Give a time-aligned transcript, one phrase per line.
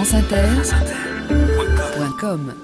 [0.00, 2.54] franceinter.com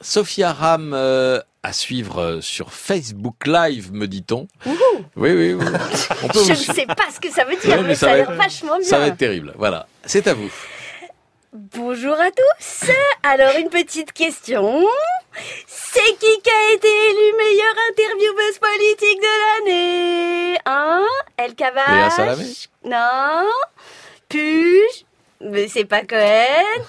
[0.00, 4.48] Sophia Ram euh, à suivre sur Facebook Live, me dit-on.
[4.66, 4.74] Oui,
[5.14, 5.64] oui, oui.
[6.24, 8.32] On peut Je ne sais pas ce que ça veut dire, mais, ça, a l'air
[8.32, 8.88] vachement bien.
[8.88, 9.54] Ça va être terrible.
[9.56, 10.50] Voilà, c'est à vous.
[11.52, 12.90] Bonjour à tous.
[13.22, 14.84] Alors une petite question.
[15.68, 20.58] C'est qui qui a été élu meilleure intervieweuse politique de l'année?
[20.66, 21.06] Hein
[21.36, 23.46] El Cavache Non.
[24.28, 25.06] Puge
[25.40, 26.82] mais c'est pas Cohen.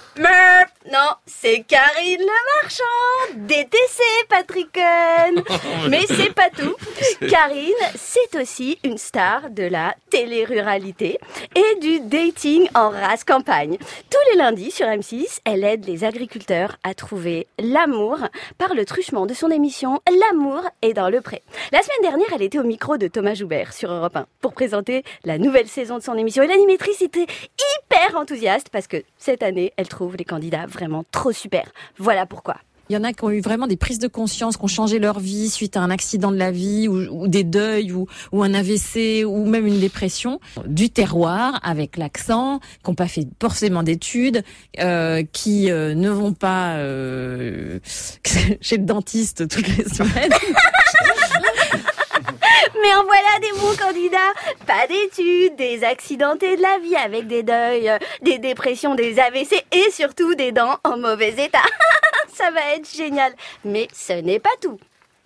[0.91, 3.35] Non, c'est Karine Le Marchand.
[3.35, 5.43] DTC, Patrick Cohen.
[5.89, 6.75] Mais c'est pas tout.
[7.29, 11.19] Karine, c'est aussi une star de la télé-ruralité
[11.55, 13.77] et du dating en race campagne.
[14.09, 18.19] Tous les lundis sur M6, elle aide les agriculteurs à trouver l'amour
[18.57, 21.43] par le truchement de son émission L'amour est dans le pré.
[21.71, 25.03] La semaine dernière, elle était au micro de Thomas Joubert sur Europe 1 pour présenter
[25.23, 29.73] la nouvelle saison de son émission et l'animatrice était hyper enthousiaste parce que cette année,
[29.77, 31.71] elle trouve les candidats vraiment trop super.
[31.97, 32.57] Voilà pourquoi.
[32.89, 34.97] Il y en a qui ont eu vraiment des prises de conscience, qui ont changé
[34.97, 39.25] leur vie suite à un accident de la vie ou, des deuils ou, un AVC
[39.27, 40.39] ou même une dépression.
[40.65, 44.43] Du terroir avec l'accent, qui n'ont pas fait forcément d'études,
[44.79, 47.77] euh, qui euh, ne vont pas euh,
[48.59, 50.33] chez le dentiste toutes les semaines.
[52.81, 54.33] Mais en voilà des bons candidats.
[54.65, 57.91] Pas d'études, des accidentés de la vie avec des deuils,
[58.23, 61.59] des dépressions, des AVC et surtout des dents en mauvais état.
[62.39, 63.33] Ça va être génial.
[63.65, 64.79] Mais ce n'est pas tout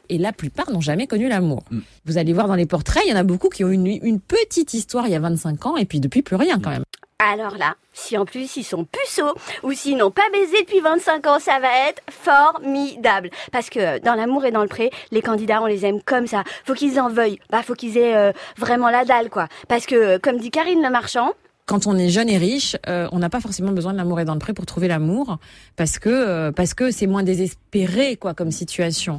[0.10, 1.64] et la plupart n'ont jamais connu l'amour.
[1.72, 1.80] Mm.
[2.06, 4.20] Vous allez voir dans les portraits, il y en a beaucoup qui ont eu une,
[4.20, 6.84] petite histoire il y a 25 ans et puis depuis plus rien quand même.
[7.20, 9.34] Alors là, si en plus ils sont puceaux
[9.64, 13.30] ou s'ils n'ont pas baisé depuis 25 ans, ça va être formidable.
[13.52, 16.44] Parce que dans l'amour et dans le pré, les candidats, on les aime comme ça.
[16.66, 17.40] Faut qu'ils en veuillent.
[17.50, 19.48] Bah, faut qu'ils aient euh, vraiment la dalle, quoi.
[19.70, 21.34] Parce que, comme dit Karine Le Marchand,
[21.66, 24.26] quand on est jeune et riche, euh, on n'a pas forcément besoin de l'amour et
[24.26, 25.38] dans le pré pour trouver l'amour,
[25.76, 29.18] parce que euh, parce que c'est moins désespéré quoi comme situation.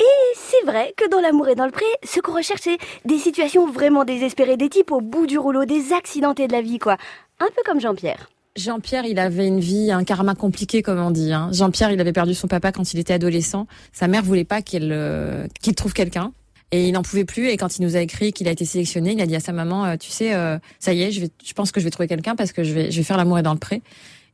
[0.00, 3.18] Et c'est vrai que dans l'amour et dans le pré, ce qu'on recherche c'est des
[3.18, 6.96] situations vraiment désespérées, des types au bout du rouleau, des accidentés de la vie quoi.
[7.40, 8.28] Un peu comme Jean-Pierre.
[8.56, 11.32] Jean-Pierre, il avait une vie, un karma compliqué, comme on dit.
[11.32, 11.48] Hein.
[11.52, 13.66] Jean-Pierre, il avait perdu son papa quand il était adolescent.
[13.92, 16.32] Sa mère voulait pas qu'il euh, qu'il trouve quelqu'un.
[16.74, 17.50] Et il n'en pouvait plus.
[17.50, 19.52] Et quand il nous a écrit qu'il a été sélectionné, il a dit à sa
[19.52, 21.90] maman, euh, tu sais, euh, ça y est, je, vais, je pense que je vais
[21.92, 23.80] trouver quelqu'un parce que je vais, je vais faire l'amour et dans le pré.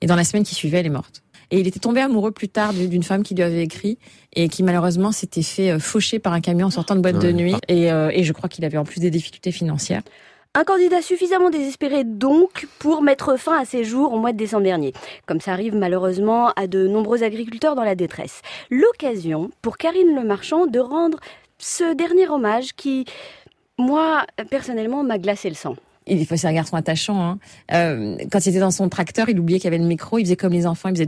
[0.00, 1.22] Et dans la semaine qui suivait, elle est morte.
[1.50, 3.98] Et il était tombé amoureux plus tard d'une femme qui lui avait écrit
[4.34, 7.56] et qui malheureusement s'était fait faucher par un camion en sortant de boîte de nuit.
[7.68, 10.02] Et, et je crois qu'il avait en plus des difficultés financières.
[10.54, 14.62] Un candidat suffisamment désespéré donc pour mettre fin à ses jours au mois de décembre
[14.64, 14.92] dernier,
[15.26, 18.42] comme ça arrive malheureusement à de nombreux agriculteurs dans la détresse.
[18.70, 21.18] L'occasion pour Karine Le Marchand de rendre
[21.60, 23.04] ce dernier hommage qui,
[23.78, 25.76] moi, personnellement, m'a glacé le sang
[26.06, 27.22] il faut c'est un garçon attachant.
[27.22, 27.38] Hein.
[27.72, 30.24] Euh, quand il était dans son tracteur, il oubliait qu'il y avait le micro, il
[30.24, 31.06] faisait comme les enfants, il faisait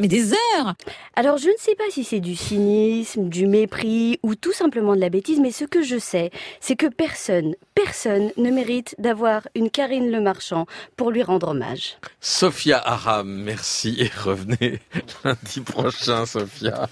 [0.00, 0.74] mais des heures
[1.14, 5.00] Alors je ne sais pas si c'est du cynisme, du mépris ou tout simplement de
[5.00, 6.30] la bêtise, mais ce que je sais,
[6.60, 10.66] c'est que personne, personne ne mérite d'avoir une Karine Le Marchand
[10.96, 11.98] pour lui rendre hommage.
[12.20, 14.80] Sophia Aram, merci et revenez
[15.24, 16.88] lundi prochain, Sophia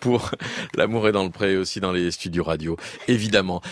[0.00, 0.30] pour
[0.74, 2.76] L'amour est dans le pré aussi dans les studios radio,
[3.08, 3.62] évidemment.